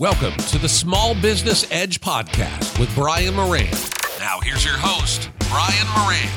[0.00, 3.70] Welcome to the Small Business Edge podcast with Brian Moran.
[4.18, 6.28] Now, here's your host, Brian Moran.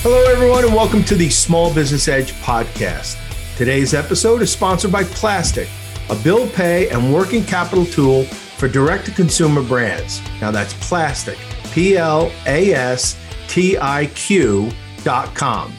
[0.00, 3.18] Hello, everyone, and welcome to the Small Business Edge podcast.
[3.56, 5.68] Today's episode is sponsored by Plastiq,
[6.08, 10.22] a bill pay and working capital tool for direct to consumer brands.
[10.40, 11.36] Now, that's Plastiq,
[11.72, 14.70] P L A S T I Q
[15.02, 15.72] dot com.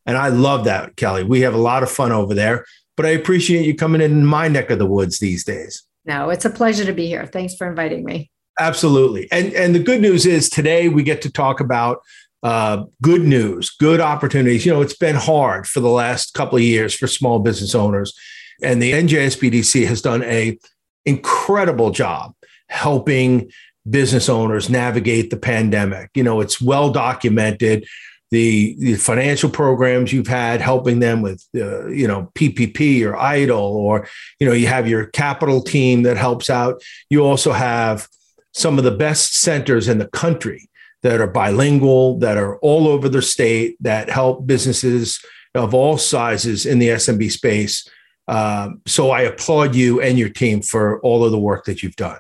[0.07, 1.25] And I love that, Kelly.
[1.25, 2.67] We have a lot of fun over there,
[2.97, 5.83] but I appreciate you coming in my neck of the woods these days.
[6.05, 7.27] No, it's a pleasure to be here.
[7.27, 8.31] Thanks for inviting me.
[8.61, 9.27] Absolutely.
[9.33, 12.03] And and the good news is today we get to talk about
[12.43, 14.65] uh, good news, good opportunities.
[14.67, 18.17] You know, it's been hard for the last couple of years for small business owners,
[18.63, 20.59] and the NJSBDC has done a
[21.07, 22.35] incredible job
[22.69, 23.51] helping
[23.89, 26.11] business owners navigate the pandemic.
[26.15, 27.87] You know, it's well documented.
[28.31, 33.61] The, the financial programs you've had helping them with, uh, you know, PPP or EIDL,
[33.61, 34.09] or,
[34.41, 36.83] you know, you have your capital team that helps out.
[37.11, 38.09] You also have
[38.53, 40.69] some of the best centers in the country
[41.03, 45.23] that are bilingual, that are all over the state, that help businesses
[45.55, 47.89] of all sizes in the SMB space.
[48.27, 51.97] Um, so I applaud you and your team for all of the work that you've
[51.97, 52.19] done.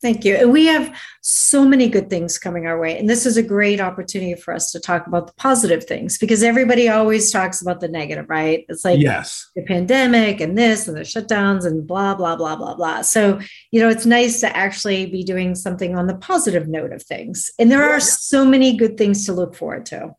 [0.00, 0.36] Thank you.
[0.36, 2.96] And we have so many good things coming our way.
[2.96, 6.44] And this is a great opportunity for us to talk about the positive things because
[6.44, 8.64] everybody always talks about the negative, right?
[8.68, 9.50] It's like yes.
[9.56, 13.02] the pandemic and this and the shutdowns and blah, blah, blah, blah, blah.
[13.02, 13.40] So,
[13.72, 17.50] you know, it's nice to actually be doing something on the positive note of things.
[17.58, 20.14] And there are so many good things to look forward to.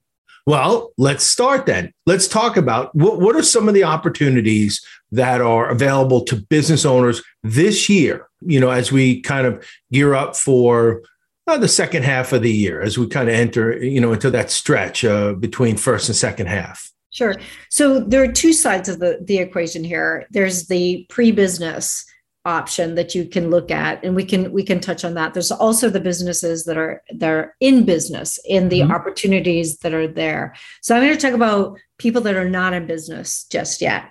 [0.49, 1.93] Well, let's start then.
[2.07, 6.85] Let's talk about what, what are some of the opportunities that are available to business
[6.85, 11.03] owners this year, you know, as we kind of gear up for
[11.45, 14.31] uh, the second half of the year, as we kind of enter, you know, into
[14.31, 16.91] that stretch uh, between first and second half.
[17.11, 17.35] Sure.
[17.69, 20.25] So there are two sides of the, the equation here.
[20.31, 22.03] There's the pre-business
[22.49, 25.33] option that you can look at and we can we can touch on that.
[25.33, 28.91] There's also the businesses that are that are in business in the mm-hmm.
[28.91, 30.55] opportunities that are there.
[30.81, 34.03] So i'm going to talk about people that are not in business just yet.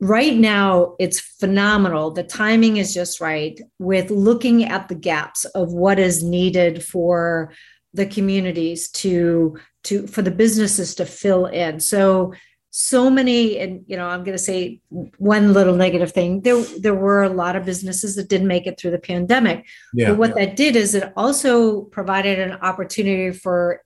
[0.00, 2.10] Right now it's phenomenal.
[2.10, 7.52] The timing is just right with looking at the gaps of what is needed for
[7.94, 11.80] the communities to to for the businesses to fill in.
[11.80, 12.32] So
[12.74, 14.80] so many and you know i'm going to say
[15.18, 18.80] one little negative thing there there were a lot of businesses that didn't make it
[18.80, 20.46] through the pandemic yeah, but what yeah.
[20.46, 23.82] that did is it also provided an opportunity for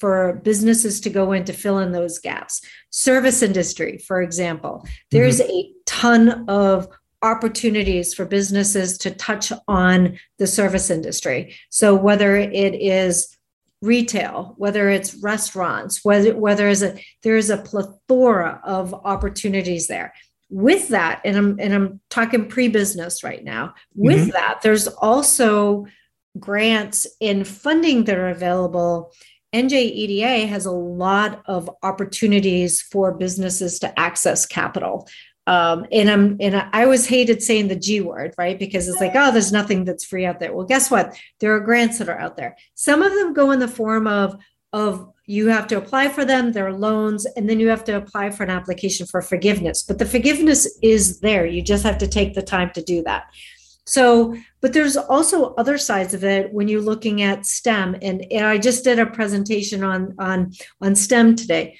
[0.00, 5.38] for businesses to go in to fill in those gaps service industry for example there's
[5.38, 5.52] mm-hmm.
[5.52, 6.88] a ton of
[7.22, 13.33] opportunities for businesses to touch on the service industry so whether it is
[13.84, 20.12] retail, whether it's restaurants, whether whether is a there is a plethora of opportunities there.
[20.50, 23.74] With that, and I'm and I'm talking pre-business right now.
[23.94, 24.30] With mm-hmm.
[24.30, 25.86] that, there's also
[26.38, 29.12] grants and funding that are available.
[29.54, 35.08] NJEDA has a lot of opportunities for businesses to access capital.
[35.46, 38.58] Um, and I'm and I always hated saying the G word, right?
[38.58, 40.54] Because it's like, oh, there's nothing that's free out there.
[40.54, 41.14] Well, guess what?
[41.40, 42.56] There are grants that are out there.
[42.74, 44.36] Some of them go in the form of
[44.72, 47.96] of you have to apply for them, there are loans, and then you have to
[47.96, 49.82] apply for an application for forgiveness.
[49.82, 51.46] But the forgiveness is there.
[51.46, 53.24] You just have to take the time to do that.
[53.86, 57.96] So, but there's also other sides of it when you're looking at STEM.
[58.02, 61.78] And, and I just did a presentation on, on, on STEM today.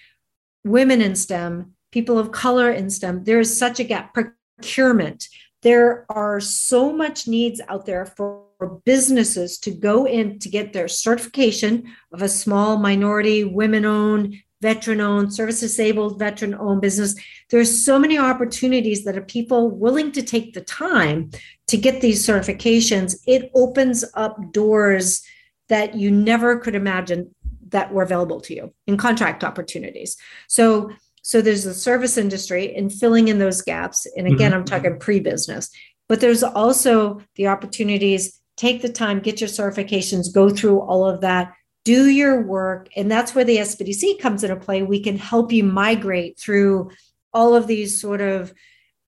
[0.64, 4.12] Women in STEM, people of color in STEM, there is such a gap.
[4.14, 5.28] Procurement.
[5.62, 8.42] There are so much needs out there for
[8.84, 15.00] businesses to go in to get their certification of a small minority, women owned, veteran
[15.00, 17.14] owned, service disabled, veteran owned business.
[17.50, 21.30] There's so many opportunities that are people willing to take the time
[21.68, 23.16] to get these certifications.
[23.26, 25.22] It opens up doors
[25.68, 27.34] that you never could imagine
[27.68, 30.16] that were available to you in contract opportunities.
[30.48, 30.90] So
[31.26, 34.06] so there's the service industry and filling in those gaps.
[34.14, 34.60] And again, mm-hmm.
[34.60, 35.70] I'm talking pre-business,
[36.06, 41.22] but there's also the opportunities take the time, get your certifications, go through all of
[41.22, 41.54] that,
[41.86, 42.90] do your work.
[42.94, 44.82] And that's where the SBDC comes into play.
[44.82, 46.90] We can help you migrate through
[47.32, 48.52] all of these sort of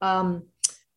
[0.01, 0.45] um,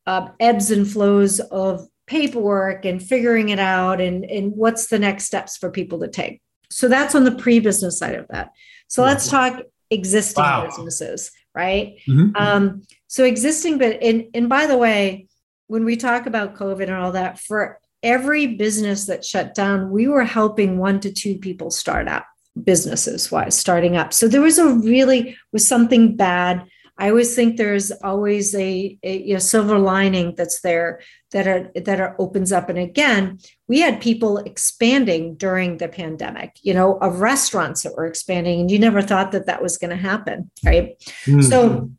[0.08, 5.26] uh, ebbs and flows of paperwork and figuring it out and, and what's the next
[5.26, 6.42] steps for people to take.
[6.72, 8.52] So that's on the pre business side of that.
[8.88, 10.66] So let's talk existing wow.
[10.66, 11.98] businesses, right?
[12.08, 12.36] Mm-hmm.
[12.36, 15.28] Um, so existing, but and and by the way,
[15.68, 20.08] when we talk about COVID and all that, for every business that shut down, we
[20.08, 22.26] were helping one to two people start up
[22.64, 24.14] businesses wise, starting up.
[24.14, 26.68] So there was a really was something bad.
[27.00, 31.02] I always think there's always a, a you know, silver lining that's there
[31.32, 32.70] that are that are opens up.
[32.70, 36.58] And again, we had people expanding during the pandemic.
[36.62, 39.92] You know, of restaurants that were expanding, and you never thought that that was going
[39.92, 41.00] to happen, right?
[41.26, 41.42] Mm-hmm.
[41.42, 41.90] So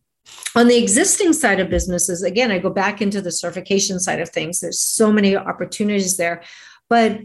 [0.54, 4.28] on the existing side of businesses, again, I go back into the certification side of
[4.28, 4.60] things.
[4.60, 6.42] There's so many opportunities there,
[6.88, 7.20] but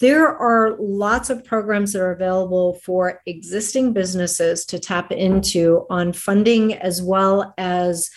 [0.00, 6.12] there are lots of programs that are available for existing businesses to tap into on
[6.12, 8.10] funding as well as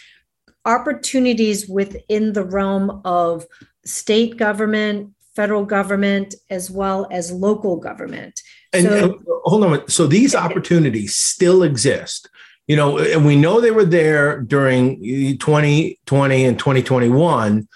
[0.66, 3.46] opportunities within the realm of
[3.86, 8.40] state government, federal government, as well as local government.
[8.72, 12.30] And, so, and hold on, so these opportunities still exist
[12.68, 15.02] you know, and we know they were there during
[15.38, 17.68] 2020 and 2021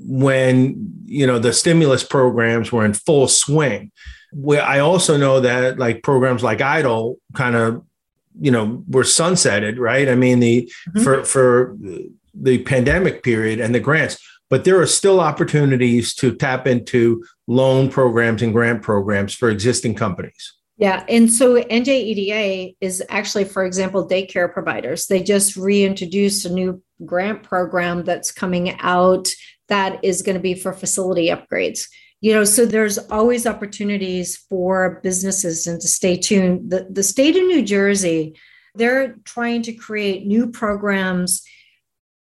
[0.00, 3.92] when, you know, the stimulus programs were in full swing.
[4.32, 7.84] Where I also know that like programs like EIDL kind of,
[8.40, 10.08] you know, were sunsetted, right?
[10.08, 11.02] I mean, the mm-hmm.
[11.02, 11.76] for for
[12.32, 14.18] the pandemic period and the grants,
[14.48, 19.96] but there are still opportunities to tap into loan programs and grant programs for existing
[19.96, 20.52] companies.
[20.80, 21.04] Yeah.
[21.10, 25.06] And so NJEDA is actually, for example, daycare providers.
[25.06, 29.28] They just reintroduced a new grant program that's coming out
[29.68, 31.86] that is going to be for facility upgrades.
[32.22, 36.70] You know, so there's always opportunities for businesses and to stay tuned.
[36.70, 38.36] The, the state of New Jersey,
[38.74, 41.42] they're trying to create new programs.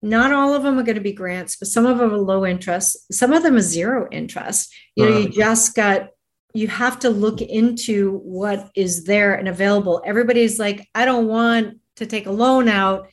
[0.02, 2.44] Not all of them are going to be grants, but some of them are low
[2.44, 3.12] interest.
[3.12, 4.74] Some of them are zero interest.
[4.96, 6.08] You know, you just got
[6.54, 10.02] you have to look into what is there and available.
[10.04, 13.08] Everybody's like, I don't want to take a loan out.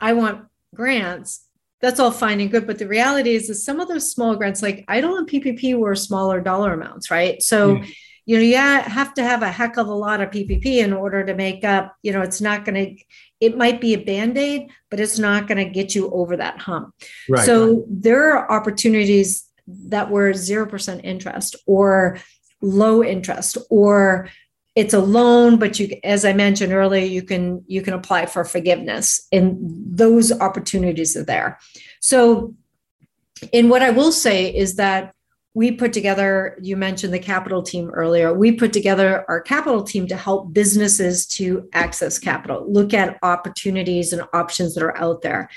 [0.00, 1.46] I want grants.
[1.80, 2.66] That's all fine and good.
[2.66, 5.76] But the reality is that some of those small grants, like I don't want PPP
[5.76, 7.40] were smaller dollar amounts, right?
[7.42, 7.84] So, yeah.
[8.26, 11.24] you know, you have to have a heck of a lot of PPP in order
[11.24, 13.04] to make up, you know, it's not going to,
[13.40, 16.58] it might be a band aid, but it's not going to get you over that
[16.60, 16.94] hump.
[17.28, 17.44] Right.
[17.44, 22.18] So there are opportunities that were 0% interest or
[22.62, 24.28] low interest or
[24.74, 28.44] it's a loan but you as i mentioned earlier you can you can apply for
[28.44, 31.58] forgiveness and those opportunities are there.
[32.00, 32.54] So
[33.52, 35.14] and what i will say is that
[35.54, 40.06] we put together you mentioned the capital team earlier we put together our capital team
[40.06, 45.50] to help businesses to access capital look at opportunities and options that are out there.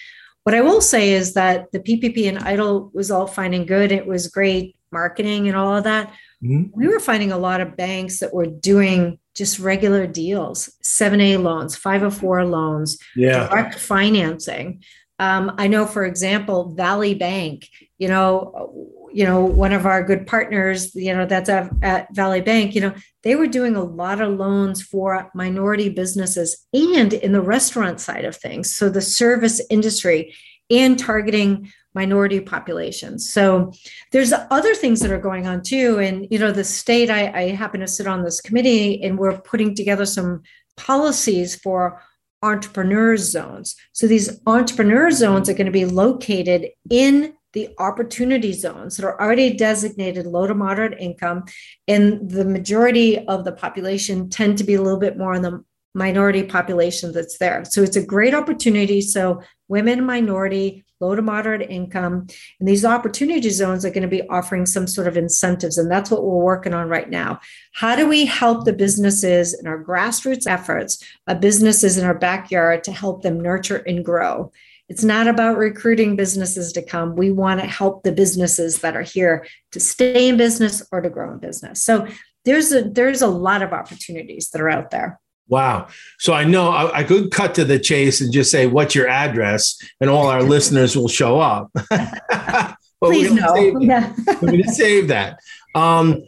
[0.44, 3.94] What i will say is that the ppp and EIDL was all fine and good.
[3.94, 6.12] It was great marketing and all of that
[6.44, 6.80] Mm-hmm.
[6.80, 11.76] We were finding a lot of banks that were doing just regular deals, 7A loans,
[11.76, 13.48] 504 loans, yeah.
[13.48, 14.82] direct financing.
[15.20, 20.28] Um, I know, for example, Valley Bank, you know, you know, one of our good
[20.28, 24.20] partners, you know, that's at, at Valley Bank, you know, they were doing a lot
[24.20, 28.76] of loans for minority businesses and in the restaurant side of things.
[28.76, 30.36] So the service industry
[30.70, 33.32] and targeting minority populations.
[33.32, 33.72] So
[34.12, 36.00] there's other things that are going on too.
[36.00, 39.40] And, you know, the state, I, I happen to sit on this committee and we're
[39.40, 40.44] putting together some
[40.78, 42.02] policies for
[42.44, 43.76] entrepreneur zones.
[43.94, 49.20] So these entrepreneur zones are going to be located in the opportunity zones that are
[49.20, 51.46] already designated low to moderate income.
[51.88, 55.64] And the majority of the population tend to be a little bit more on the
[55.96, 57.64] minority population that's there.
[57.64, 59.00] So it's a great opportunity.
[59.02, 62.28] So women, minority, low to moderate income.
[62.60, 65.78] And these opportunity zones are going to be offering some sort of incentives.
[65.78, 67.40] And that's what we're working on right now.
[67.74, 72.84] How do we help the businesses in our grassroots efforts, uh, businesses in our backyard
[72.86, 74.52] to help them nurture and grow?
[74.88, 77.16] It's not about recruiting businesses to come.
[77.16, 81.10] We want to help the businesses that are here to stay in business or to
[81.10, 81.84] grow in business.
[81.84, 82.08] So
[82.46, 85.20] there's a there's a lot of opportunities that are out there.
[85.48, 85.88] Wow.
[86.20, 89.08] So I know I, I, could cut to the chase and just say, what's your
[89.08, 89.80] address?
[90.02, 91.72] And all our listeners will show up.
[93.04, 93.56] Please no.
[93.80, 94.14] Yeah.
[94.42, 95.40] we're going to save that.
[95.76, 96.24] Um,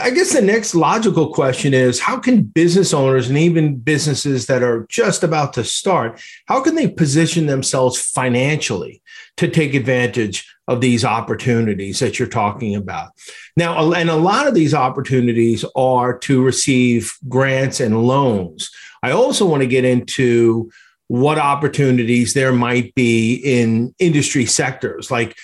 [0.00, 4.62] I guess the next logical question is how can business owners and even businesses that
[4.62, 9.02] are just about to start, how can they position themselves financially
[9.36, 13.10] to take advantage of these opportunities that you're talking about?
[13.56, 18.70] Now, and a lot of these opportunities are to receive grants and loans.
[19.02, 20.70] I also want to get into
[21.08, 25.36] what opportunities there might be in industry sectors like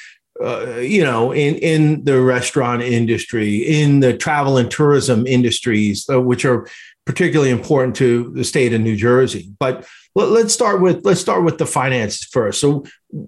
[0.42, 6.20] uh, you know, in in the restaurant industry, in the travel and tourism industries, uh,
[6.20, 6.66] which are
[7.04, 9.52] particularly important to the state of New Jersey.
[9.58, 12.60] But let, us start with let's start with the finances first.
[12.60, 12.84] So,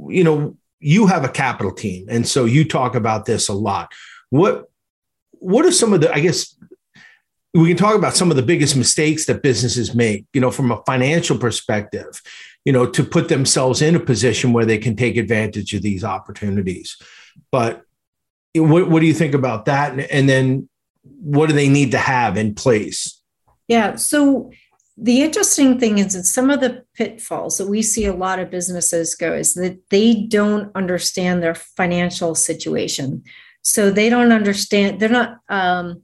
[0.09, 3.93] you know, you have a capital team, and so you talk about this a lot.
[4.31, 4.71] What
[5.33, 6.13] what are some of the?
[6.13, 6.57] I guess
[7.53, 10.27] we can talk about some of the biggest mistakes that businesses make.
[10.33, 12.21] You know, from a financial perspective
[12.65, 16.03] you know, to put themselves in a position where they can take advantage of these
[16.03, 16.97] opportunities.
[17.51, 17.83] But
[18.55, 19.93] what, what do you think about that?
[19.93, 20.69] And, and then
[21.03, 23.21] what do they need to have in place?
[23.69, 23.97] Yeah.
[23.97, 24.51] So
[24.97, 28.51] the interesting thing is that some of the pitfalls that we see a lot of
[28.51, 33.25] businesses go is that they don't understand their financial situation.
[33.63, 36.03] So they don't understand, they're not, um,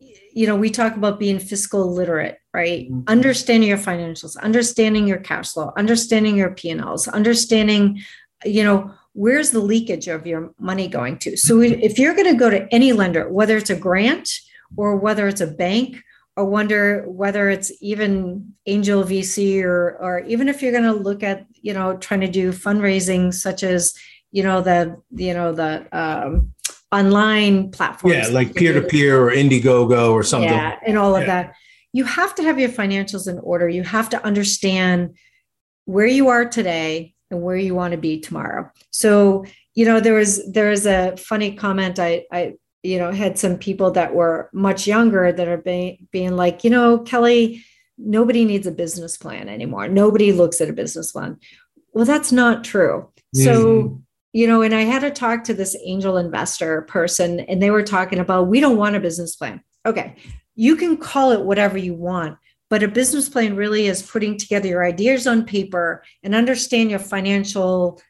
[0.00, 2.90] you know, we talk about being fiscal literate right?
[2.90, 3.02] Mm-hmm.
[3.06, 8.00] Understanding your financials, understanding your cash flow, understanding your P&Ls, understanding,
[8.46, 11.36] you know, where's the leakage of your money going to?
[11.36, 14.30] So if you're going to go to any lender, whether it's a grant
[14.74, 16.02] or whether it's a bank
[16.36, 21.22] or wonder whether it's even angel VC or or even if you're going to look
[21.22, 23.94] at, you know, trying to do fundraising such as,
[24.32, 26.52] you know, the, you know, the um,
[26.92, 28.16] online platforms.
[28.16, 30.50] Yeah, like peer to peer or Indiegogo or something.
[30.50, 31.26] Yeah, and all of yeah.
[31.26, 31.54] that
[31.92, 33.68] you have to have your financials in order.
[33.68, 35.16] You have to understand
[35.86, 38.70] where you are today and where you want to be tomorrow.
[38.90, 42.54] So, you know, there was there was a funny comment I I
[42.86, 46.70] you know had some people that were much younger that are being being like, you
[46.70, 47.64] know, Kelly,
[47.98, 49.88] nobody needs a business plan anymore.
[49.88, 51.38] Nobody looks at a business plan.
[51.92, 53.10] Well, that's not true.
[53.36, 53.44] Mm-hmm.
[53.44, 54.02] So
[54.32, 57.82] you know, and I had to talk to this angel investor person, and they were
[57.82, 59.62] talking about we don't want a business plan.
[59.84, 60.16] Okay,
[60.54, 62.38] you can call it whatever you want
[62.68, 66.98] but a business plan really is putting together your ideas on paper and understand your
[66.98, 68.00] financial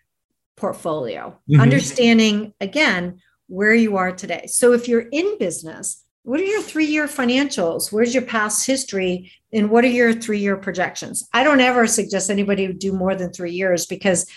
[0.56, 1.60] portfolio mm-hmm.
[1.60, 4.46] understanding again where you are today.
[4.46, 7.92] So if you're in business what are your three year financials?
[7.92, 9.30] Where's your past history?
[9.52, 11.28] And what are your three year projections?
[11.32, 14.28] I don't ever suggest anybody do more than three years because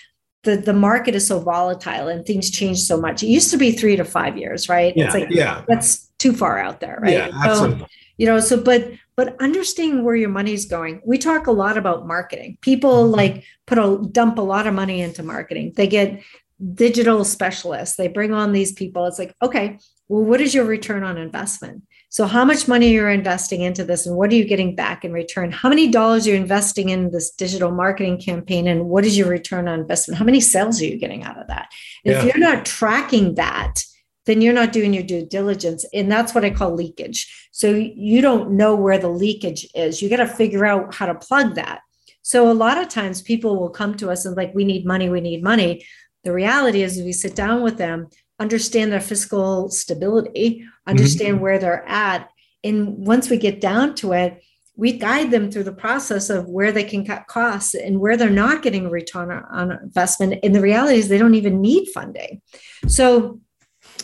[0.43, 3.23] the, the market is so volatile and things change so much.
[3.23, 4.95] It used to be three to five years right?
[4.95, 5.63] Yeah, it's like yeah.
[5.67, 7.11] that's too far out there right?
[7.11, 7.79] Yeah, absolutely.
[7.79, 7.87] So,
[8.17, 12.05] you know so but but understanding where your money's going we talk a lot about
[12.05, 12.59] marketing.
[12.61, 13.15] People mm-hmm.
[13.15, 15.73] like put a dump a lot of money into marketing.
[15.75, 16.21] They get
[16.73, 21.03] digital specialists they bring on these people it's like okay well what is your return
[21.03, 24.75] on investment so how much money you're investing into this and what are you getting
[24.75, 29.05] back in return how many dollars you're investing in this digital marketing campaign and what
[29.05, 31.69] is your return on investment how many sales are you getting out of that
[32.03, 32.19] yeah.
[32.19, 33.83] if you're not tracking that
[34.29, 35.85] then you're not doing your due diligence.
[35.91, 37.49] And that's what I call leakage.
[37.51, 40.03] So you don't know where the leakage is.
[40.03, 41.79] You got to figure out how to plug that.
[42.21, 45.09] So a lot of times people will come to us and like, we need money,
[45.09, 45.83] we need money.
[46.23, 48.07] The reality is, if we sit down with them,
[48.39, 51.43] understand their fiscal stability, understand mm-hmm.
[51.43, 52.29] where they're at.
[52.63, 54.41] And once we get down to it,
[54.75, 58.29] we guide them through the process of where they can cut costs and where they're
[58.29, 60.39] not getting a return on investment.
[60.41, 62.41] And the reality is they don't even need funding.
[62.87, 63.41] So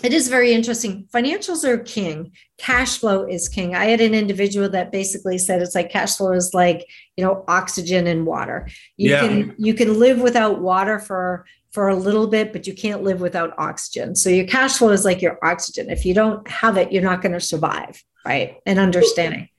[0.04, 1.08] it is very interesting.
[1.14, 2.34] Financials are king.
[2.58, 3.74] Cash flow is king.
[3.74, 6.86] I had an individual that basically said it's like cash flow is like,
[7.18, 8.68] you know, oxygen and water.
[8.98, 9.22] You yeah.
[9.22, 13.22] can you can live without water for for a little bit, but you can't live
[13.22, 14.16] without oxygen.
[14.16, 15.90] So your cash flow is like your oxygen.
[15.90, 18.58] If you don't have it, you're not going to survive, right?
[18.66, 19.50] And understanding.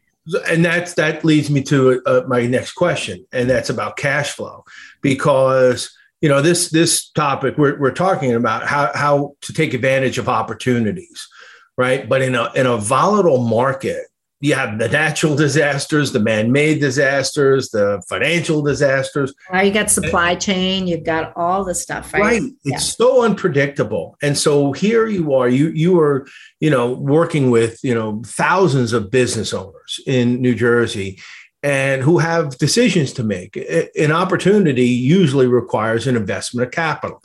[0.49, 4.65] And that's that leads me to uh, my next question, and that's about cash flow,
[5.01, 10.19] because you know this this topic we're, we're talking about how how to take advantage
[10.19, 11.29] of opportunities
[11.77, 14.07] right but in a in a volatile market
[14.41, 19.33] you have the natural disasters, the man-made disasters, the financial disasters.
[19.51, 22.21] Now you got supply chain, you've got all the stuff, right?
[22.21, 22.43] Right.
[22.43, 22.79] It's yeah.
[22.79, 24.17] so unpredictable.
[24.23, 26.27] And so here you are, you you are,
[26.61, 31.19] you know, working with, you know, thousands of business owners in New Jersey
[31.63, 33.57] and who have decisions to make.
[33.99, 37.23] An opportunity usually requires an investment of capital.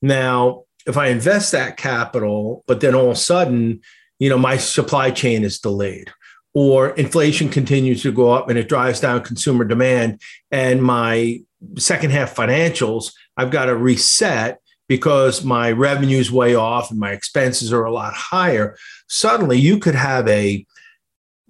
[0.00, 3.80] Now, if I invest that capital, but then all of a sudden,
[4.18, 6.12] you know, my supply chain is delayed
[6.54, 11.40] or inflation continues to go up and it drives down consumer demand and my
[11.78, 14.58] second half financials i've got to reset
[14.92, 18.76] because my revenue is way off and my expenses are a lot higher.
[19.08, 20.66] Suddenly you could have a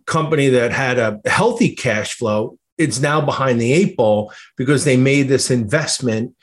[0.07, 2.57] company that had a healthy cash flow.
[2.79, 6.37] It's now behind the eight ball because they made this investment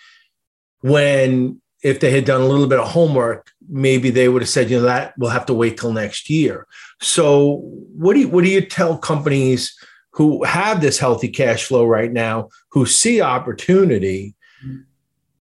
[0.82, 4.70] when if they had done a little bit of homework maybe they would have said,
[4.70, 6.68] you know, that we'll have to wait till next year.
[7.02, 7.62] So
[7.96, 9.78] what do you what do you tell companies
[10.12, 14.36] who have this healthy cash flow right now, who see opportunity?
[14.66, 14.82] Mm-hmm.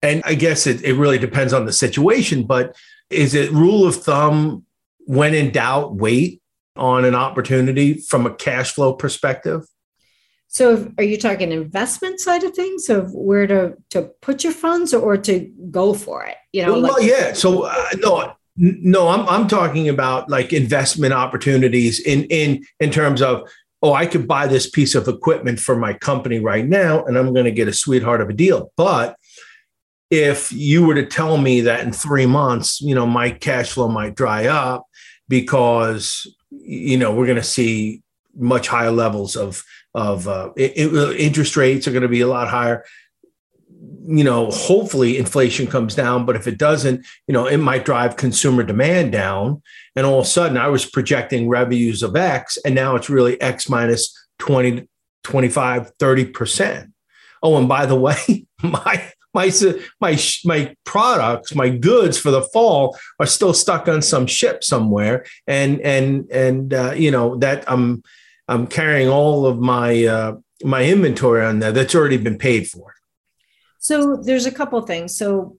[0.01, 2.75] And I guess it, it really depends on the situation, but
[3.10, 4.65] is it rule of thumb
[5.06, 6.42] when in doubt, wait
[6.75, 9.63] on an opportunity from a cash flow perspective?
[10.53, 14.93] So, are you talking investment side of things, of where to to put your funds,
[14.93, 16.36] or to go for it?
[16.53, 17.33] You know, well, like- yeah.
[17.33, 23.24] So, uh, no, no, I'm I'm talking about like investment opportunities in in in terms
[23.24, 23.50] of
[23.81, 27.33] oh, I could buy this piece of equipment for my company right now, and I'm
[27.33, 28.72] going to get a sweetheart of a deal.
[28.77, 29.17] But
[30.12, 33.88] if you were to tell me that in three months, you know, my cash flow
[33.88, 34.86] might dry up
[35.27, 38.03] because you know we're going to see
[38.36, 42.27] much higher levels of of uh, it, it, interest rates are going to be a
[42.27, 42.85] lot higher.
[44.05, 48.17] You know hopefully inflation comes down but if it doesn't you know it might drive
[48.17, 49.62] consumer demand down.
[49.95, 53.39] And all of a sudden i was projecting revenues of x and now it's really
[53.39, 54.88] x minus 20
[55.23, 56.91] 25 30%
[57.43, 59.51] oh and by the way my my
[60.00, 65.25] my my products my goods for the fall are still stuck on some ship somewhere.
[65.47, 68.03] And and and uh, you know that i'm
[68.47, 72.93] I'm carrying all of my uh, my inventory on there that's already been paid for.
[73.79, 75.15] So there's a couple things.
[75.17, 75.58] So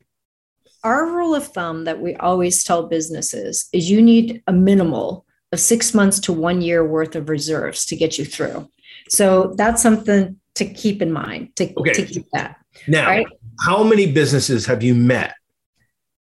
[0.82, 5.60] our rule of thumb that we always tell businesses is you need a minimal of
[5.60, 8.68] six months to one year worth of reserves to get you through.
[9.08, 11.92] So that's something to keep in mind to, okay.
[11.92, 12.56] to keep that.
[12.86, 13.26] Now, right?
[13.60, 15.34] how many businesses have you met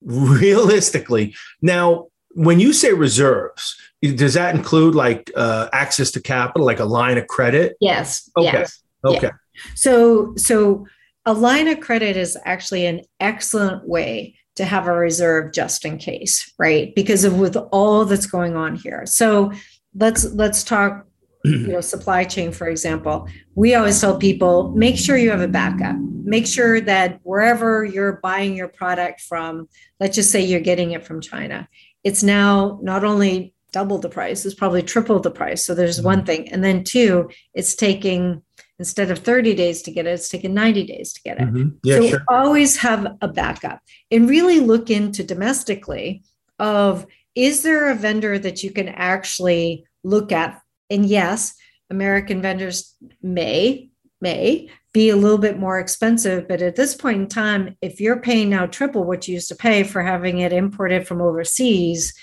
[0.04, 1.36] realistically?
[1.62, 6.86] Now, when you say reserves, does that include like uh, access to capital, like a
[6.86, 7.76] line of credit?
[7.80, 8.30] Yes.
[8.38, 8.52] Okay.
[8.52, 8.82] Yes.
[9.06, 9.28] Okay.
[9.28, 9.62] Yeah.
[9.76, 10.86] So, so
[11.26, 15.98] a line of credit is actually an excellent way to have a reserve just in
[15.98, 16.94] case, right?
[16.96, 19.06] Because of with all that's going on here.
[19.06, 19.52] So
[19.96, 21.06] let's let's talk
[21.44, 25.48] you know supply chain for example we always tell people make sure you have a
[25.48, 29.68] backup make sure that wherever you're buying your product from
[30.00, 31.68] let's just say you're getting it from china
[32.04, 35.66] it's now not only double the price, it's probably triple the price.
[35.66, 36.06] So there's mm-hmm.
[36.06, 36.50] one thing.
[36.50, 38.42] And then two, it's taking
[38.80, 41.44] instead of 30 days to get it, it's taking 90 days to get it.
[41.44, 41.70] Mm-hmm.
[41.84, 42.24] Yeah, so sure.
[42.28, 46.24] always have a backup and really look into domestically
[46.58, 50.60] of is there a vendor that you can actually look at?
[50.90, 51.54] And yes,
[51.92, 53.91] American vendors may,
[54.22, 56.48] may be a little bit more expensive.
[56.48, 59.56] But at this point in time, if you're paying now triple what you used to
[59.56, 62.14] pay for having it imported from overseas,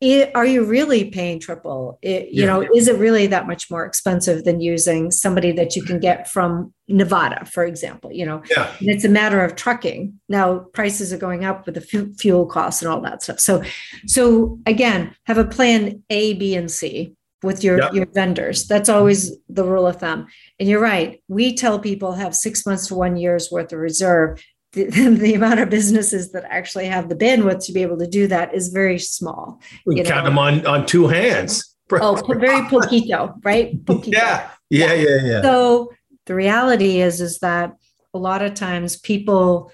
[0.00, 1.98] it, are you really paying triple?
[2.02, 2.46] It, you yeah.
[2.46, 6.28] know, is it really that much more expensive than using somebody that you can get
[6.28, 8.10] from Nevada, for example?
[8.10, 8.74] You know, yeah.
[8.80, 10.18] and it's a matter of trucking.
[10.28, 13.38] Now prices are going up with the fuel costs and all that stuff.
[13.38, 13.62] So,
[14.06, 17.94] so again, have a plan A, B, and C with your yep.
[17.94, 18.66] your vendors.
[18.66, 20.26] That's always the rule of thumb.
[20.58, 21.22] And you're right.
[21.28, 24.44] We tell people have six months to one year's worth of reserve.
[24.72, 28.26] The, the, amount of businesses that actually have the bandwidth to be able to do
[28.28, 29.60] that is very small.
[29.84, 30.30] We you count know?
[30.30, 31.72] them on on two hands.
[31.90, 33.78] Oh, very poquito, right?
[33.84, 34.12] Poquito.
[34.12, 35.42] Yeah, yeah, yeah, yeah.
[35.42, 35.92] So
[36.26, 37.74] the reality is, is that
[38.14, 39.70] a lot of times people,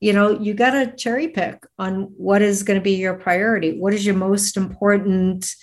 [0.00, 3.78] you know, you got to cherry pick on what is going to be your priority.
[3.78, 5.54] What is your most important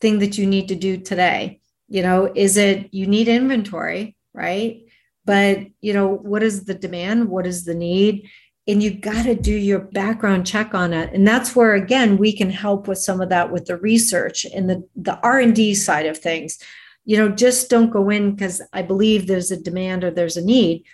[0.00, 1.60] thing that you need to do today?
[1.88, 4.82] You know, is it you need inventory, right?
[5.24, 7.28] But, you know, what is the demand?
[7.28, 8.28] What is the need?
[8.68, 11.12] And you got to do your background check on it.
[11.12, 14.68] And that's where, again, we can help with some of that with the research and
[14.68, 16.58] the, the R&D side of things.
[17.04, 20.44] You know, just don't go in because I believe there's a demand or there's a
[20.44, 20.84] need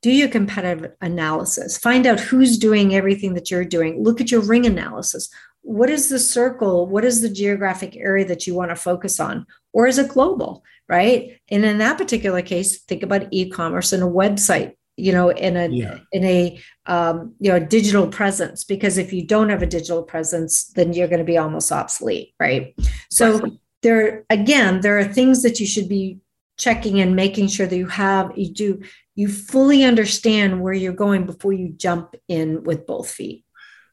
[0.00, 4.40] do your competitive analysis find out who's doing everything that you're doing look at your
[4.40, 5.28] ring analysis
[5.62, 9.46] what is the circle what is the geographic area that you want to focus on
[9.72, 10.64] or is it global?
[10.88, 11.38] Right.
[11.50, 15.68] And in that particular case, think about e-commerce and a website you know in a
[15.68, 15.98] yeah.
[16.12, 20.64] in a um, you know digital presence because if you don't have a digital presence
[20.74, 22.74] then you're going to be almost obsolete right
[23.10, 23.40] so
[23.82, 26.18] there again there are things that you should be
[26.58, 28.82] checking and making sure that you have you do
[29.14, 33.44] you fully understand where you're going before you jump in with both feet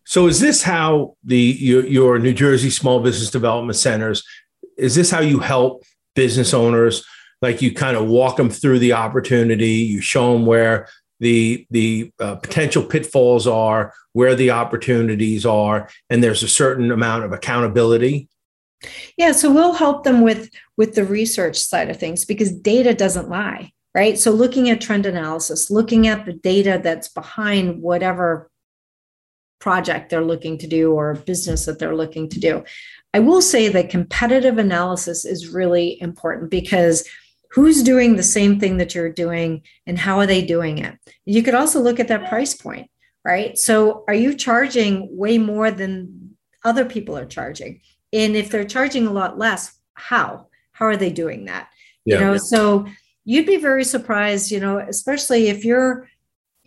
[0.06, 4.24] so is this how the your, your new jersey small business development centers
[4.78, 5.84] is this how you help
[6.15, 7.06] business owners?
[7.41, 10.88] Like you kind of walk them through the opportunity you show them where
[11.20, 17.24] the the uh, potential pitfalls are where the opportunities are and there's a certain amount
[17.24, 18.30] of accountability?
[19.18, 23.30] Yeah so we'll help them with with the research side of things because data doesn't
[23.30, 24.18] lie right?
[24.18, 28.50] So looking at trend analysis looking at the data that's behind whatever
[29.65, 32.63] project they're looking to do or business that they're looking to do.
[33.15, 37.04] I will say that competitive analysis is really important because
[37.49, 40.93] who's doing the same thing that you're doing and how are they doing it?
[41.25, 42.91] You could also look at that price point
[43.34, 43.58] right?
[43.58, 47.82] So are you charging way more than other people are charging?
[48.13, 50.49] And if they're charging a lot less how?
[50.73, 51.69] How are they doing that?
[52.06, 52.19] Yeah.
[52.19, 52.86] you know so
[53.23, 56.08] you'd be very surprised you know especially if you're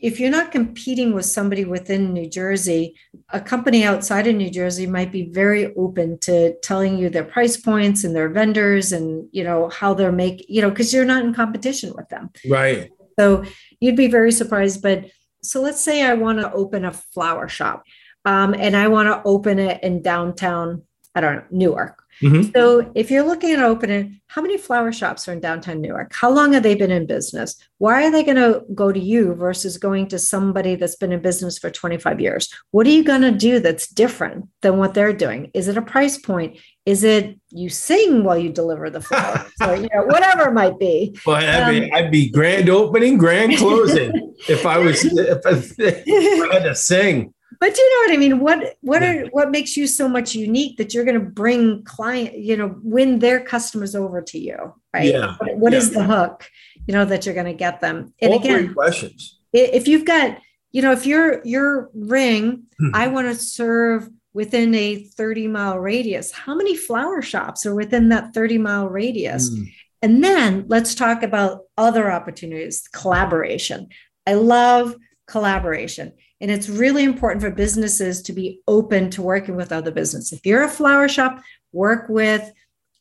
[0.00, 2.94] if you're not competing with somebody within New Jersey,
[3.30, 7.56] a company outside of New Jersey might be very open to telling you their price
[7.56, 11.24] points and their vendors and you know how they're making, you know, because you're not
[11.24, 12.30] in competition with them.
[12.48, 12.90] Right.
[13.18, 13.44] So
[13.80, 14.82] you'd be very surprised.
[14.82, 15.06] But
[15.42, 17.82] so let's say I want to open a flower shop
[18.24, 20.82] um, and I want to open it in downtown,
[21.14, 22.04] I don't know, Newark.
[22.22, 22.50] Mm-hmm.
[22.54, 26.12] So if you're looking at opening, how many flower shops are in downtown Newark?
[26.14, 27.56] How long have they been in business?
[27.78, 31.22] Why are they going to go to you versus going to somebody that's been in
[31.22, 32.52] business for 25 years?
[32.70, 35.50] What are you going to do that's different than what they're doing?
[35.54, 36.58] Is it a price point?
[36.84, 40.78] Is it you sing while you deliver the flowers or you know whatever it might
[40.78, 41.16] be?
[41.26, 45.50] Well, I'd, um, be, I'd be grand opening, grand closing if I was if I,
[45.78, 48.40] if I had to sing but you know what I mean?
[48.40, 52.38] What what are what makes you so much unique that you're going to bring client,
[52.38, 55.06] you know, win their customers over to you, right?
[55.06, 55.36] Yeah.
[55.38, 55.78] what, what yeah.
[55.78, 56.48] is the hook,
[56.86, 58.12] you know, that you're going to get them?
[58.20, 59.38] And All again, questions.
[59.52, 60.38] If you've got,
[60.72, 62.90] you know, if your your ring, hmm.
[62.94, 66.30] I want to serve within a 30 mile radius.
[66.30, 69.48] How many flower shops are within that 30 mile radius?
[69.48, 69.64] Hmm.
[70.02, 73.88] And then let's talk about other opportunities, collaboration.
[74.26, 74.94] I love
[75.26, 80.32] collaboration and it's really important for businesses to be open to working with other business.
[80.32, 82.52] If you're a flower shop, work with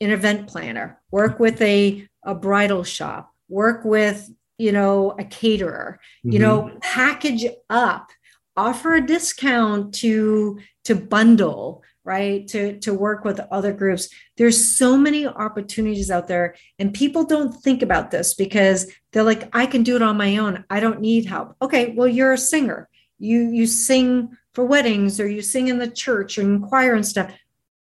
[0.01, 5.99] an event planner, work with a, a bridal shop, work with, you know, a caterer,
[6.19, 6.31] mm-hmm.
[6.33, 6.77] you know, mm-hmm.
[6.81, 8.09] package up,
[8.55, 12.47] offer a discount to to bundle, right?
[12.47, 14.09] To to work with other groups.
[14.37, 19.47] There's so many opportunities out there and people don't think about this because they're like
[19.53, 20.65] I can do it on my own.
[20.71, 21.55] I don't need help.
[21.61, 25.89] Okay, well you're a singer you you sing for weddings or you sing in the
[25.89, 27.31] church and choir and stuff.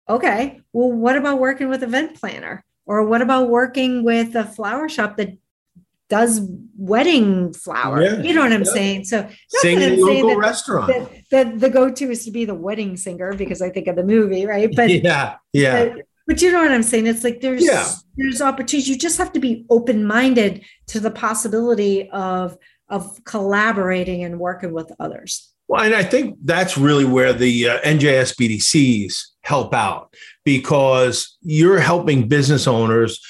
[0.08, 2.64] Okay well what about working with event planner?
[2.86, 5.36] Or what about working with a flower shop that
[6.08, 6.40] does
[6.76, 8.72] wedding flower yeah, you know what i'm yeah.
[8.72, 9.04] saying?
[9.04, 10.88] So sing in local that, restaurant.
[10.88, 14.02] that, that, the go-to is to be the wedding singer because i think of the
[14.02, 14.70] movie right?
[14.74, 15.84] But yeah yeah.
[15.84, 17.06] but, but you know what i'm saying?
[17.06, 17.88] It's like there's yeah.
[18.16, 18.88] there's opportunities.
[18.88, 22.58] You just have to be open-minded to the possibility of
[22.90, 25.50] of collaborating and working with others.
[25.68, 30.12] Well, and I think that's really where the uh, NJSBDCs help out
[30.44, 33.24] because you're helping business owners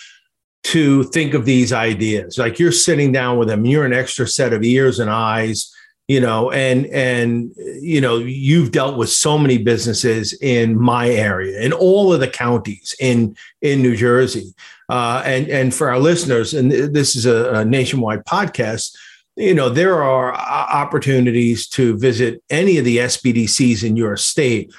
[0.63, 2.39] to think of these ideas.
[2.39, 5.71] Like you're sitting down with them, you're an extra set of ears and eyes,
[6.09, 11.61] you know, and and you know, you've dealt with so many businesses in my area,
[11.61, 14.55] in all of the counties in in New Jersey,
[14.89, 18.97] uh, and and for our listeners, and this is a, a nationwide podcast
[19.41, 24.73] you know there are opportunities to visit any of the SBDCs in your state.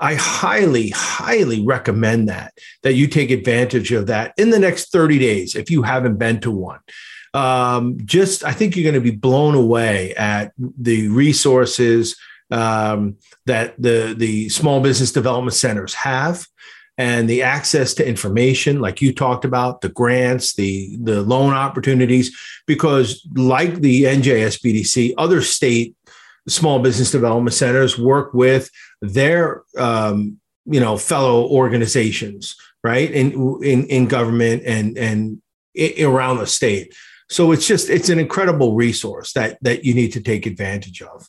[0.00, 5.18] I highly, highly recommend that that you take advantage of that in the next 30
[5.18, 6.80] days if you haven't been to one.
[7.34, 12.16] Um, just I think you're going to be blown away at the resources
[12.50, 16.46] um, that the the small business development centers have
[16.98, 22.36] and the access to information like you talked about the grants the the loan opportunities
[22.66, 25.96] because like the njsbdc other state
[26.46, 33.10] small business development centers work with their um, you know fellow organizations right?
[33.10, 33.32] In
[33.62, 35.42] in, in government and and
[36.00, 36.94] around the state.
[37.28, 41.28] So it's just it's an incredible resource that that you need to take advantage of.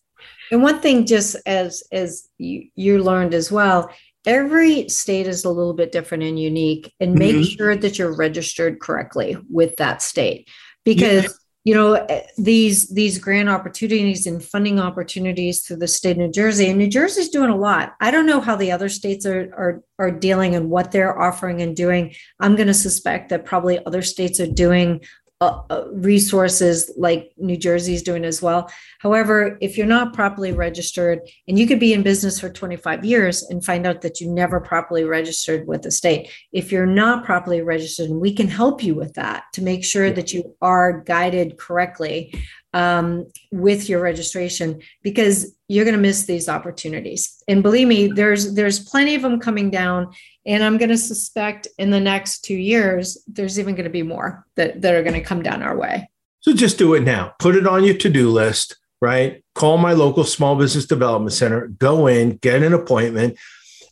[0.51, 3.91] And one thing just as as you, you learned as well
[4.25, 7.43] every state is a little bit different and unique and make mm-hmm.
[7.43, 10.49] sure that you're registered correctly with that state
[10.83, 11.29] because yeah.
[11.65, 16.31] you know eh, these these grant opportunities and funding opportunities through the state of new
[16.31, 19.53] jersey and new jersey's doing a lot i don't know how the other states are
[19.57, 23.83] are, are dealing and what they're offering and doing i'm going to suspect that probably
[23.85, 25.01] other states are doing
[25.41, 28.69] uh, uh, resources like New Jersey is doing as well.
[28.99, 33.43] However, if you're not properly registered, and you could be in business for 25 years
[33.43, 37.61] and find out that you never properly registered with the state, if you're not properly
[37.61, 42.33] registered, we can help you with that to make sure that you are guided correctly
[42.73, 47.43] um, with your registration because you're going to miss these opportunities.
[47.47, 50.13] And believe me, there's there's plenty of them coming down,
[50.45, 54.03] and I'm going to suspect in the next two years there's even going to be
[54.03, 56.09] more that that are going to come down our way.
[56.41, 57.33] So just do it now.
[57.39, 58.77] Put it on your to do list.
[59.01, 59.45] Right.
[59.55, 61.67] Call my local small business development center.
[61.67, 63.37] Go in, get an appointment.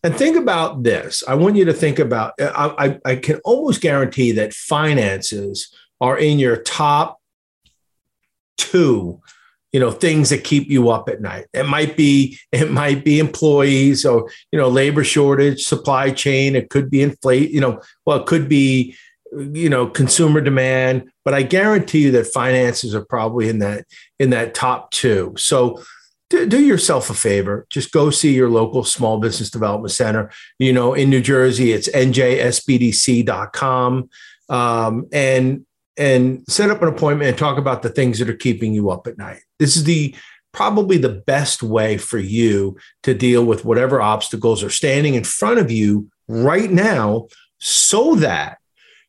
[0.04, 1.24] And think about this.
[1.28, 6.18] I want you to think about, I, I, I can almost guarantee that finances are
[6.18, 7.17] in your top
[8.58, 9.22] two
[9.72, 11.46] you know things that keep you up at night.
[11.54, 16.56] It might be it might be employees or you know labor shortage supply chain.
[16.56, 18.96] It could be inflate you know well it could be
[19.52, 23.86] you know consumer demand but i guarantee you that finances are probably in that
[24.20, 25.34] in that top two.
[25.38, 25.84] So
[26.30, 27.66] do, do yourself a favor.
[27.70, 30.32] Just go see your local small business development center.
[30.60, 33.30] You know in new jersey it's njsbdc.com
[34.50, 35.66] um, and
[35.98, 39.08] and set up an appointment and talk about the things that are keeping you up
[39.08, 39.42] at night.
[39.60, 40.16] This is the
[40.54, 45.60] probably the best way for you to deal with whatever obstacles are standing in front
[45.60, 47.28] of you right now
[47.60, 48.58] so that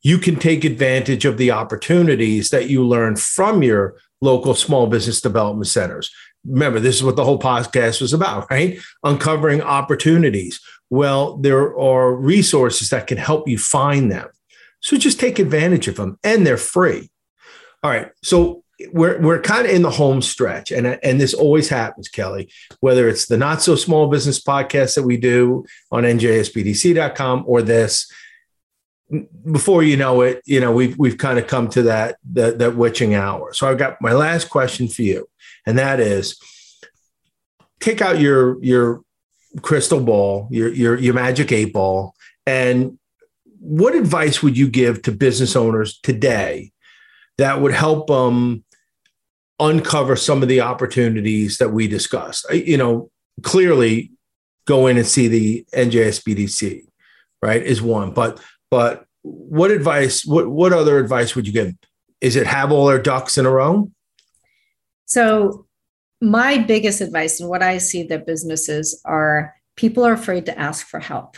[0.02, 5.20] you can take advantage of the opportunities that you learn from your local small business
[5.20, 6.10] development centers.
[6.46, 8.78] Remember, this is what the whole podcast was about, right?
[9.02, 10.60] Uncovering opportunities.
[10.90, 14.28] Well, there are resources that can help you find them.
[14.88, 17.10] So just take advantage of them and they're free.
[17.82, 18.10] All right.
[18.22, 22.50] So we're, we're kind of in the home stretch and, and this always happens, Kelly,
[22.80, 28.10] whether it's the not so small business podcast that we do on njsbdc.com or this,
[29.52, 32.74] before you know it, you know, we've, we've kind of come to that, that, that
[32.74, 33.52] witching hour.
[33.52, 35.28] So I've got my last question for you.
[35.66, 36.40] And that is
[37.78, 39.02] take out your, your
[39.60, 42.14] crystal ball, your, your, your magic eight ball
[42.46, 42.97] and
[43.60, 46.72] what advice would you give to business owners today
[47.38, 48.64] that would help them
[49.60, 52.46] uncover some of the opportunities that we discussed?
[52.52, 53.10] You know,
[53.42, 54.12] clearly
[54.66, 56.82] go in and see the NJSBDC,
[57.42, 58.12] right, is one.
[58.12, 58.40] But
[58.70, 61.74] but what advice, what what other advice would you give?
[62.20, 63.90] Is it have all their ducks in a row?
[65.06, 65.66] So
[66.20, 70.86] my biggest advice and what I see that businesses are people are afraid to ask
[70.86, 71.36] for help.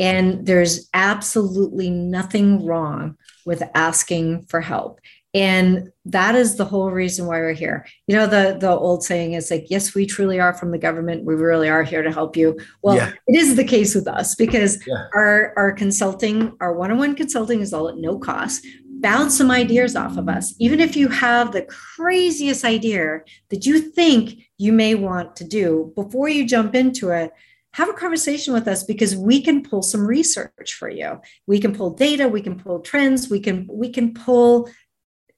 [0.00, 5.00] And there's absolutely nothing wrong with asking for help.
[5.34, 7.84] And that is the whole reason why we're here.
[8.06, 11.24] You know, the, the old saying is like, yes, we truly are from the government.
[11.24, 12.56] We really are here to help you.
[12.82, 13.12] Well, yeah.
[13.26, 15.06] it is the case with us because yeah.
[15.12, 18.64] our, our consulting, our one-on-one consulting is all at no cost.
[19.00, 20.54] Bounce some ideas off of us.
[20.60, 25.92] Even if you have the craziest idea that you think you may want to do
[25.96, 27.32] before you jump into it,
[27.74, 31.20] have a conversation with us because we can pull some research for you.
[31.48, 34.70] We can pull data we can pull trends we can we can pull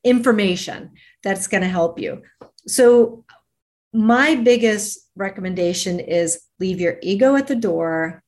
[0.05, 2.22] information that's going to help you.
[2.66, 3.25] So
[3.92, 8.22] my biggest recommendation is leave your ego at the door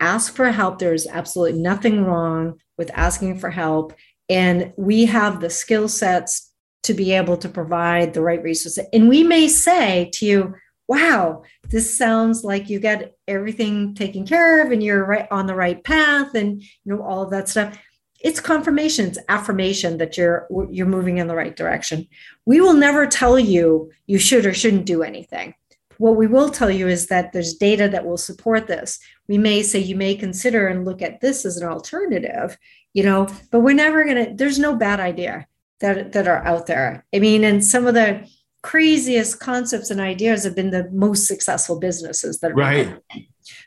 [0.00, 0.78] ask for help.
[0.78, 3.94] There's absolutely nothing wrong with asking for help.
[4.28, 8.84] And we have the skill sets to be able to provide the right resources.
[8.92, 10.54] And we may say to you
[10.88, 15.54] wow, this sounds like you get everything taken care of and you're right on the
[15.54, 17.78] right path and you know all of that stuff.
[18.20, 22.06] It's confirmation, it's affirmation that you're you're moving in the right direction.
[22.44, 25.54] We will never tell you you should or shouldn't do anything.
[25.98, 28.98] What we will tell you is that there's data that will support this.
[29.28, 32.58] We may say you may consider and look at this as an alternative,
[32.92, 35.46] you know, but we're never going to there's no bad idea
[35.80, 37.04] that that are out there.
[37.14, 38.26] I mean, and some of the
[38.62, 42.96] craziest concepts and ideas have been the most successful businesses that right.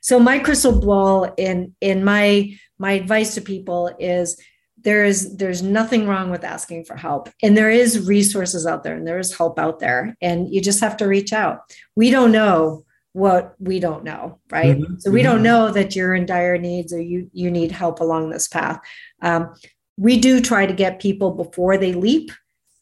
[0.02, 4.40] So my crystal ball in in my my advice to people is
[4.82, 7.30] there is there's nothing wrong with asking for help.
[7.44, 10.16] And there is resources out there and there is help out there.
[10.22, 11.62] And you just have to reach out.
[11.96, 14.78] We don't know what we don't know right?
[14.78, 15.00] Mm-hmm.
[15.00, 15.44] so we don't mm-hmm.
[15.44, 18.80] know that you're in dire needs or you you need help along this path.
[19.22, 19.54] Um,
[19.98, 22.32] we do try to get people before they leap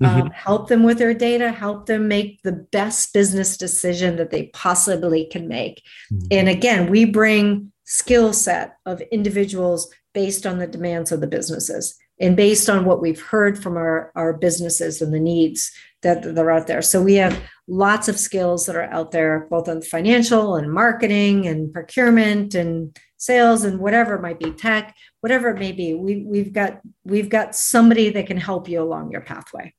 [0.01, 0.21] mm-hmm.
[0.21, 4.47] um, help them with their data, help them make the best business decision that they
[4.47, 5.83] possibly can make.
[6.11, 6.27] Mm-hmm.
[6.31, 11.97] And again, we bring skill set of individuals based on the demands of the businesses
[12.19, 16.37] and based on what we've heard from our, our businesses and the needs that, that
[16.37, 16.81] are out there.
[16.81, 21.47] So we have lots of skills that are out there, both on financial and marketing
[21.47, 25.93] and procurement and sales and whatever it might be, tech, whatever it may be.
[25.93, 29.73] We, we've got we've got somebody that can help you along your pathway.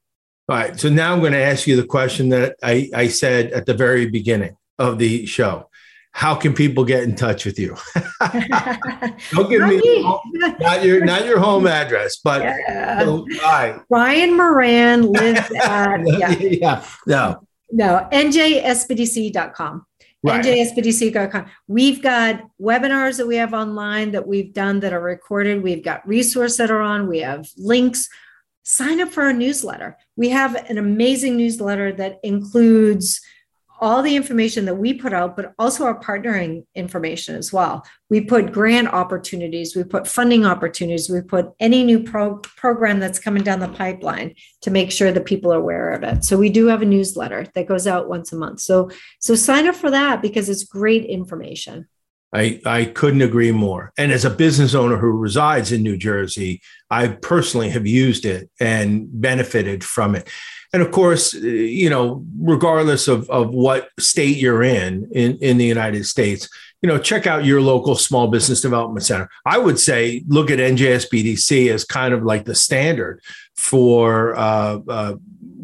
[0.49, 0.79] All right.
[0.79, 3.75] So now I'm going to ask you the question that I, I said at the
[3.75, 5.69] very beginning of the show
[6.13, 7.77] how can people get in touch with you?
[9.31, 10.03] Don't give me
[10.59, 13.01] not your not your home address, but yeah.
[13.05, 13.79] so, hi.
[13.89, 16.31] Brian Moran lives at yeah.
[16.41, 16.85] yeah.
[17.07, 17.47] No.
[17.71, 19.87] No, njsbdc.com.
[20.25, 20.45] Right.
[20.45, 21.47] njsbdc.com.
[21.69, 25.63] We've got webinars that we have online that we've done that are recorded.
[25.63, 27.07] We've got resources that are on.
[27.07, 28.09] We have links.
[28.71, 29.97] Sign up for our newsletter.
[30.15, 33.23] We have an amazing newsletter that includes
[33.81, 37.83] all the information that we put out, but also our partnering information as well.
[38.11, 43.19] We put grant opportunities, we put funding opportunities, we put any new pro- program that's
[43.19, 46.25] coming down the pipeline to make sure that people are aware of it.
[46.25, 48.61] So we do have a newsletter that goes out once a month.
[48.61, 51.89] So so sign up for that because it's great information.
[52.33, 53.93] I, I couldn't agree more.
[53.97, 56.61] And as a business owner who resides in New Jersey,
[56.91, 60.29] I personally have used it and benefited from it
[60.73, 65.65] and of course, you know, regardless of, of what state you're in, in in the
[65.65, 66.49] United States,
[66.83, 69.31] you know, check out your local small business development center.
[69.47, 73.23] I would say look at NJSBDC as kind of like the standard
[73.57, 75.15] for uh, uh,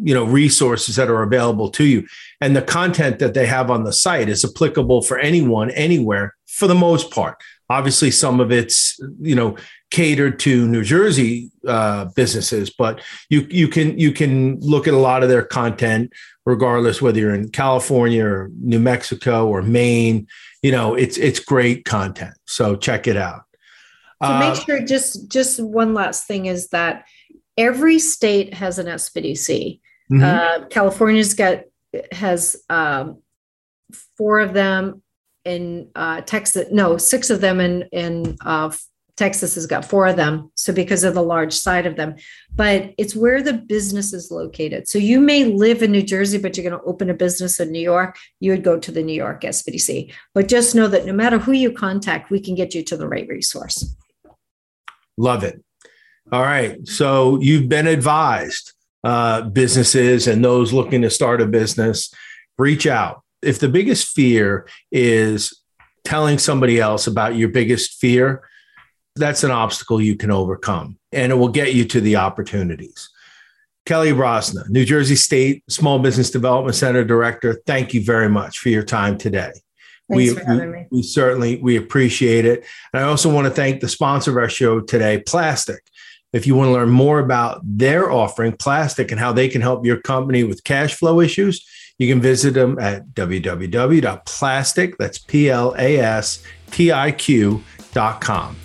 [0.03, 2.07] you know resources that are available to you,
[2.41, 6.67] and the content that they have on the site is applicable for anyone, anywhere, for
[6.67, 7.37] the most part.
[7.71, 9.57] Obviously, some of it's you know
[9.91, 14.99] catered to New Jersey uh, businesses, but you you can you can look at a
[14.99, 16.13] lot of their content,
[16.45, 20.27] regardless whether you're in California or New Mexico or Maine.
[20.63, 22.35] You know, it's it's great content.
[22.47, 23.43] So check it out.
[24.23, 27.05] To uh, make sure, just just one last thing is that
[27.57, 29.81] every state has an SBDC.
[30.11, 30.23] Mm-hmm.
[30.23, 31.65] Uh, California's got
[32.13, 33.23] has um,
[34.17, 35.03] four of them
[35.45, 38.71] in uh, Texas, no, six of them in in uh,
[39.17, 40.51] Texas has got four of them.
[40.57, 42.17] So because of the large side of them,
[42.55, 44.89] but it's where the business is located.
[44.89, 47.71] So you may live in New Jersey, but you're going to open a business in
[47.71, 48.17] New York.
[48.41, 50.13] You would go to the New York SBDC.
[50.35, 53.07] But just know that no matter who you contact, we can get you to the
[53.07, 53.95] right resource.
[55.17, 55.63] Love it.
[56.33, 56.87] All right.
[56.89, 58.73] So you've been advised,
[59.05, 62.13] uh, businesses and those looking to start a business,
[62.59, 65.63] reach out if the biggest fear is
[66.05, 68.43] telling somebody else about your biggest fear,
[69.17, 73.11] that's an obstacle you can overcome and it will get you to the opportunities.
[73.87, 78.71] Kelly Brozyna, New Jersey State Small Business Development Center Director, thank you very much for
[78.71, 79.53] your time today.
[80.11, 80.87] Thanks we, for having we, me.
[80.91, 82.65] we certainly we appreciate it.
[82.93, 85.79] And I also want to thank the sponsor of our show today, Plastiq.
[86.35, 89.87] If you want to learn more about their offering, Plastiq, and how they can help
[89.87, 91.65] your company with cash flow issues,
[91.97, 96.43] you can visit them at www.plastiq, that's P L A S
[96.73, 98.57] T I Q.com.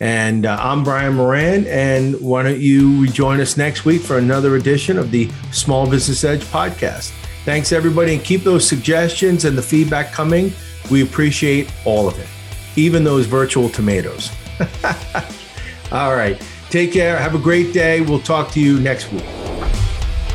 [0.00, 4.54] And uh, I'm Brian Moran, and why don't you rejoin us next week for another
[4.54, 7.10] edition of the Small Business Edge podcast?
[7.44, 10.52] Thanks, everybody, and keep those suggestions and the feedback coming.
[10.88, 12.28] We appreciate all of it,
[12.76, 14.30] even those virtual tomatoes.
[15.90, 16.40] all right.
[16.70, 17.18] Take care.
[17.18, 18.00] Have a great day.
[18.00, 19.24] We'll talk to you next week.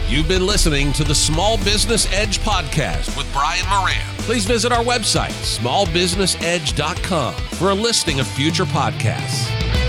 [0.07, 4.01] You've been listening to the Small Business Edge podcast with Brian Moran.
[4.19, 9.82] Please visit our website, smallbusinessedge.com, for a listing of future podcasts.